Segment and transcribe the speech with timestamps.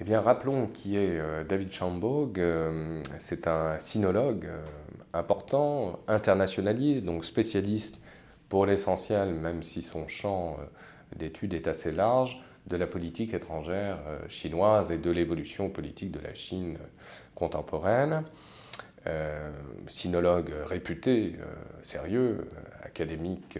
[0.00, 2.40] Eh bien, rappelons qui est David Chambog.
[3.18, 4.48] C'est un sinologue
[5.12, 8.00] important, internationaliste, donc spécialiste
[8.48, 10.56] pour l'essentiel, même si son champ
[11.14, 16.20] d'études est assez large, de la politique étrangère euh, chinoise et de l'évolution politique de
[16.20, 16.86] la Chine euh,
[17.34, 18.24] contemporaine.
[19.06, 19.50] Euh,
[19.86, 21.36] sinologue réputé,
[21.82, 22.46] sérieux,
[22.84, 23.58] académique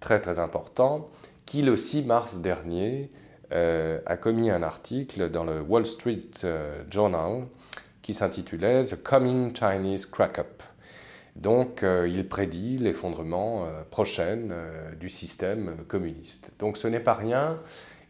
[0.00, 1.10] très très important,
[1.44, 3.10] qui le 6 mars dernier
[3.50, 6.30] a commis un article dans le Wall Street
[6.90, 7.44] Journal
[8.02, 10.62] qui s'intitulait The Coming Chinese Crack-up.
[11.36, 14.38] Donc il prédit l'effondrement prochain
[14.98, 16.50] du système communiste.
[16.58, 17.58] Donc ce n'est pas rien,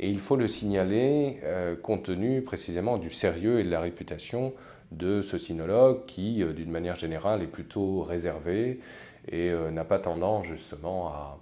[0.00, 4.52] et il faut le signaler euh, compte tenu précisément du sérieux et de la réputation
[4.90, 8.80] de ce sinologue qui, euh, d'une manière générale, est plutôt réservé
[9.28, 11.38] et euh, n'a pas tendance justement à,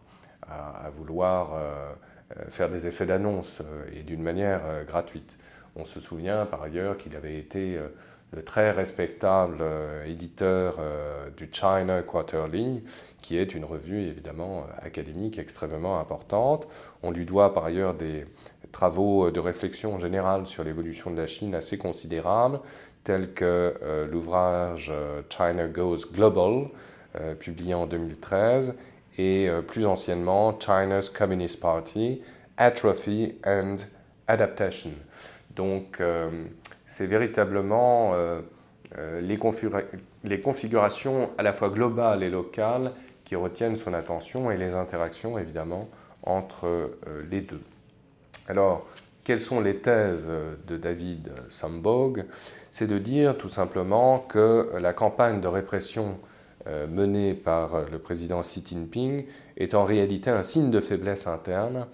[0.99, 1.57] vouloir
[2.49, 3.63] faire des effets d'annonce
[3.95, 5.37] et d'une manière gratuite.
[5.77, 7.79] On se souvient par ailleurs qu'il avait été
[8.33, 9.63] le très respectable
[10.07, 10.79] éditeur
[11.37, 12.83] du China Quarterly,
[13.21, 16.69] qui est une revue évidemment académique extrêmement importante.
[17.03, 18.27] On lui doit par ailleurs des,
[18.73, 22.59] travaux de réflexion générale sur l'évolution de la Chine assez considérables,
[23.05, 26.69] tels que euh, l'ouvrage euh, China Goes Global,
[27.21, 28.75] euh, publié en 2013,
[29.19, 32.23] et plus anciennement China's Communist Party,
[32.57, 33.77] Atrophy and
[34.27, 34.93] Adaptation.
[35.55, 36.01] Donc
[36.87, 38.15] c'est véritablement
[38.97, 39.39] les,
[40.25, 42.93] les, configurations à la fois globales et locales
[43.25, 45.89] qui retiennent son attention et les interactions évidemment
[46.23, 46.93] entre
[47.31, 47.61] les deux.
[48.49, 48.87] Alors,
[49.25, 50.29] quelles sont les thèses
[50.67, 52.25] de David Sambog?
[52.73, 56.32] C'est de dire tout simplement que la campagne de répression euh,
[56.89, 59.25] menée par le président Xi Jinping
[59.57, 61.87] est en réalité un signe de faiblesse interne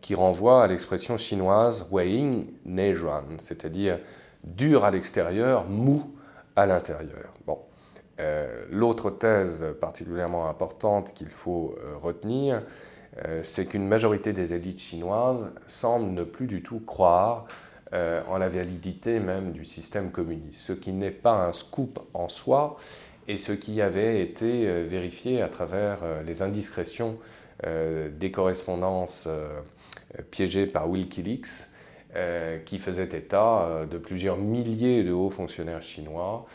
[0.00, 3.98] qui renvoie à l'expression chinoise Weiyin Neizhuan, c'est-à-dire
[4.44, 6.14] dur à l'extérieur, mou
[6.56, 7.32] à l'intérieur.
[7.46, 7.58] Bon.
[8.20, 12.62] Euh, l'autre thèse particulièrement importante qu'il faut euh, retenir,
[13.24, 17.46] euh, c'est qu'une majorité des élites chinoises semblent ne plus du tout croire
[17.92, 22.28] euh, en la validité même du système communiste, ce qui n'est pas un scoop en
[22.28, 22.76] soi
[23.28, 27.18] et ce qui avait été euh, vérifié à travers les indiscrétions
[27.62, 29.28] des correspondances
[30.32, 31.68] piégées par Wikileaks,
[32.66, 36.46] qui faisaient état de plusieurs milliers de hauts fonctionnaires chinois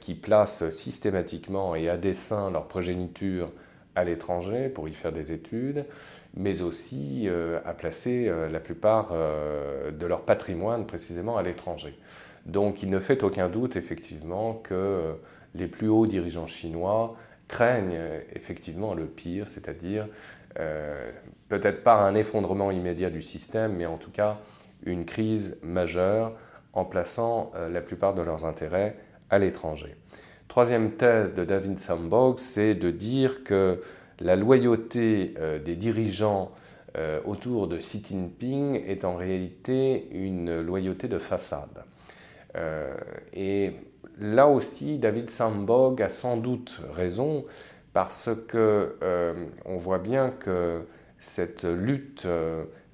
[0.00, 3.50] qui placent systématiquement et à dessein leur progéniture
[3.96, 5.86] à l'étranger pour y faire des études,
[6.36, 11.98] mais aussi euh, à placer euh, la plupart euh, de leur patrimoine précisément à l'étranger.
[12.44, 15.16] Donc il ne fait aucun doute effectivement que
[15.56, 17.16] les plus hauts dirigeants chinois
[17.48, 17.98] craignent
[18.34, 20.08] effectivement le pire, c'est-à-dire
[21.48, 24.38] peut-être pas un effondrement immédiat du système, mais en tout cas
[24.84, 26.32] une crise majeure
[26.72, 28.96] en plaçant la plupart de leurs intérêts
[29.30, 29.94] à l'étranger.
[30.48, 33.82] Troisième thèse de David Sambog, c'est de dire que
[34.20, 36.52] la loyauté euh, des dirigeants
[36.96, 41.84] euh, autour de Xi Jinping est en réalité une loyauté de façade.
[42.56, 42.94] Euh,
[43.34, 43.72] et
[44.18, 47.44] là aussi, David Sambog a sans doute raison
[47.92, 48.96] parce que
[49.64, 50.86] on voit bien que
[51.18, 52.28] cette lutte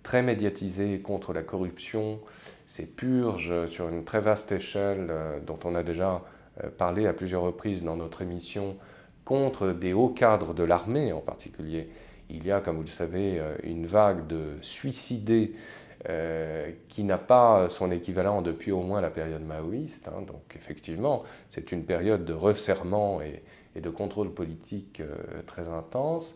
[0.02, 2.20] très médiatisée contre la corruption,
[2.66, 5.12] ces purges sur une très vaste échelle
[5.46, 6.22] dont on a déjà
[6.62, 8.76] euh, parlé à plusieurs reprises dans notre émission
[9.24, 11.88] contre des hauts cadres de l'armée en particulier.
[12.28, 15.54] Il y a, comme vous le savez, euh, une vague de suicidés
[16.08, 20.08] euh, qui n'a pas son équivalent depuis au moins la période maoïste.
[20.08, 20.22] Hein.
[20.26, 23.42] donc effectivement, c'est une période de resserrement et,
[23.80, 25.00] de contrôle politique
[25.46, 26.34] très intense.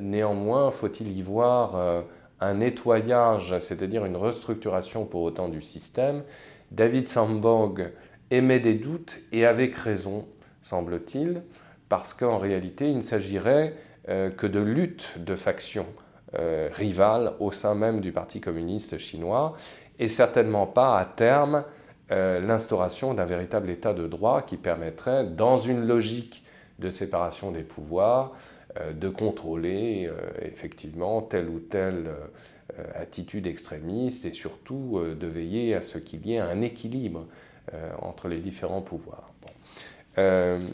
[0.00, 2.04] néanmoins, faut-il y voir
[2.40, 6.22] un nettoyage, c'est-à-dire une restructuration pour autant du système?
[6.70, 7.90] David Sambog
[8.30, 10.26] émet des doutes, et avec raison,
[10.62, 11.42] semble-t-il,
[11.88, 13.74] parce qu'en réalité, il ne s'agirait
[14.08, 15.86] euh, que de lutte de factions
[16.38, 19.54] euh, rivales au sein même du Parti communiste chinois,
[19.98, 21.64] et certainement pas à terme
[22.10, 26.44] euh, l'instauration d'un véritable état de droit qui permettrait, dans une logique
[26.78, 28.32] de séparation des pouvoirs,
[28.94, 32.10] de contrôler effectivement telle ou telle
[32.94, 37.26] attitude extrémiste et surtout de veiller à ce qu'il y ait un équilibre
[37.72, 39.30] euh, entre les différents pouvoirs.
[40.18, 40.66] Euh,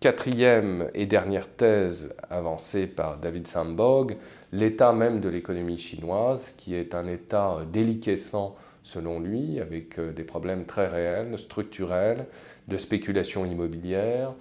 [0.00, 4.16] quatrième et dernière thèse avancée par David Sandborg,
[4.52, 8.54] l'état même de l'économie chinoise, qui est un état déliquescent
[8.84, 12.26] selon lui, avec euh, des problèmes très réels, structurels,
[12.68, 14.34] de spéculation immobilière,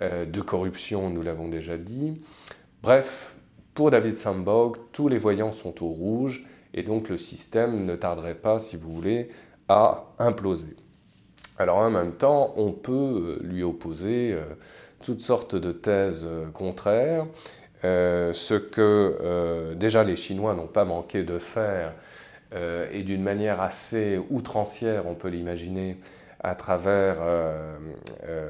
[0.00, 2.20] de corruption, nous l'avons déjà dit.
[2.82, 3.32] Bref,
[3.74, 8.34] pour David Sambog, tous les voyants sont au rouge et donc le système ne tarderait
[8.34, 9.28] pas, si vous voulez,
[9.68, 10.74] à imploser.
[11.58, 14.36] Alors en même temps, on peut lui opposer
[15.04, 17.26] toutes sortes de thèses contraires,
[17.82, 21.92] ce que déjà les Chinois n'ont pas manqué de faire
[22.52, 25.98] et d'une manière assez outrancière, on peut l'imaginer,
[26.44, 27.78] à travers euh,
[28.28, 28.48] euh,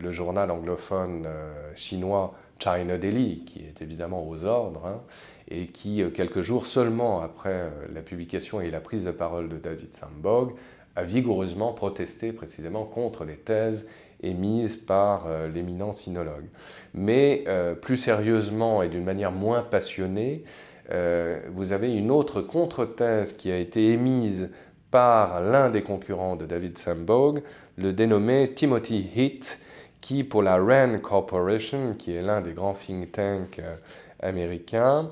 [0.00, 5.00] le journal anglophone euh, chinois China Daily, qui est évidemment aux ordres, hein,
[5.48, 9.92] et qui, quelques jours seulement après la publication et la prise de parole de David
[9.92, 10.52] Sambog,
[10.94, 13.86] a vigoureusement protesté précisément contre les thèses
[14.28, 16.46] émises par l'éminent sinologue.
[16.94, 17.44] Mais
[17.80, 20.44] plus sérieusement et d'une manière moins passionnée,
[20.90, 24.48] vous avez une autre contre-thèse qui a été émise
[24.90, 27.42] par l'un des concurrents de David Sambog,
[27.76, 29.60] le dénommé Timothy Heath,
[30.00, 33.74] qui pour la RAND Corporation, qui est l'un des grands think tanks euh,
[34.20, 35.10] américains,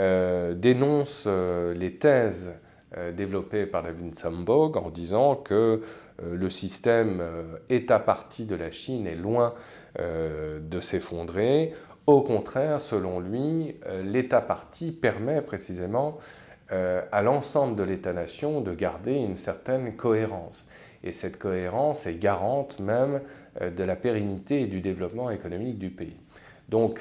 [0.00, 2.52] euh, dénonce euh, les thèses
[3.14, 5.80] développées par David Sambog en disant que
[6.22, 7.22] le système
[7.70, 9.54] État-parti de la Chine est loin
[9.98, 11.72] de s'effondrer.
[12.06, 16.18] Au contraire, selon lui, l'État-parti permet précisément
[16.72, 20.66] euh, à l'ensemble de l'État-nation de garder une certaine cohérence.
[21.04, 23.20] Et cette cohérence est garante même
[23.60, 26.16] euh, de la pérennité et du développement économique du pays.
[26.70, 27.00] Donc,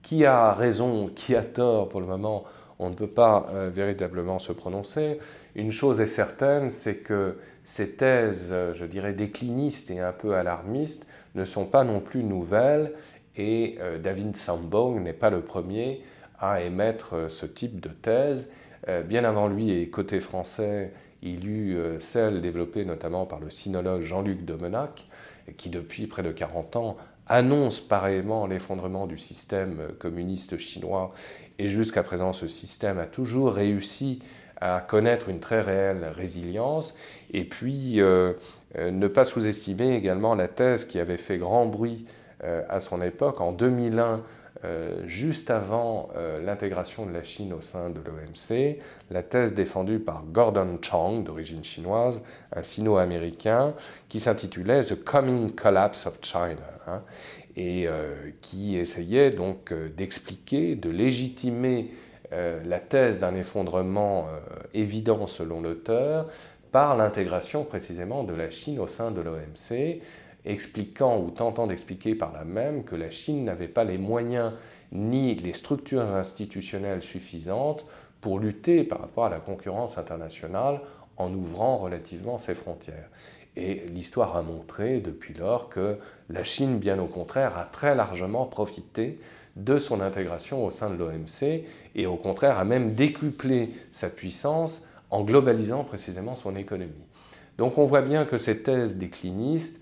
[0.00, 2.44] qui a raison, qui a tort pour le moment,
[2.78, 5.18] on ne peut pas euh, véritablement se prononcer.
[5.54, 11.06] Une chose est certaine, c'est que ces thèses, je dirais, déclinistes et un peu alarmistes
[11.34, 12.92] ne sont pas non plus nouvelles
[13.36, 16.02] et David Sambong n'est pas le premier
[16.38, 18.48] à émettre ce type de thèse.
[18.88, 20.92] Euh, bien avant lui et côté français,
[21.24, 25.06] il eut euh, celle développée notamment par le sinologue Jean-Luc Domenac,
[25.56, 31.12] qui depuis près de 40 ans annonce pareillement l'effondrement du système communiste chinois.
[31.58, 34.20] Et jusqu'à présent, ce système a toujours réussi
[34.60, 36.94] à connaître une très réelle résilience.
[37.32, 38.34] Et puis, euh,
[38.78, 42.04] ne pas sous-estimer également la thèse qui avait fait grand bruit
[42.42, 43.40] à son époque.
[43.40, 44.22] En 2001,
[44.64, 48.78] euh, juste avant euh, l'intégration de la Chine au sein de l'OMC,
[49.10, 52.22] la thèse défendue par Gordon Chang, d'origine chinoise,
[52.54, 53.74] un sino-américain,
[54.08, 57.02] qui s'intitulait The Coming Collapse of China, hein,
[57.56, 61.92] et euh, qui essayait donc d'expliquer, de légitimer
[62.66, 64.26] la thèse d'un effondrement
[64.72, 66.26] évident selon l'auteur
[66.72, 70.00] par l'intégration précisément de la Chine au sein de l'OMC
[70.44, 74.52] expliquant ou tentant d'expliquer par là même que la Chine n'avait pas les moyens
[74.92, 77.86] ni les structures institutionnelles suffisantes
[78.20, 80.80] pour lutter par rapport à la concurrence internationale
[81.16, 83.08] en ouvrant relativement ses frontières.
[83.56, 85.98] Et l'histoire a montré depuis lors que
[86.28, 89.18] la Chine, bien au contraire, a très largement profité
[89.56, 91.64] de son intégration au sein de l'OMC
[91.94, 97.04] et au contraire a même décuplé sa puissance en globalisant précisément son économie.
[97.58, 99.80] Donc on voit bien que ces thèses déclinistes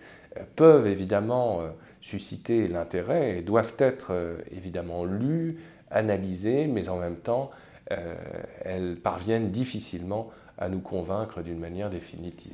[0.56, 1.68] peuvent évidemment euh,
[2.00, 5.58] susciter l'intérêt et doivent être euh, évidemment lues,
[5.90, 7.50] analysées, mais en même temps,
[7.90, 8.14] euh,
[8.64, 12.52] elles parviennent difficilement à nous convaincre d'une manière définitive.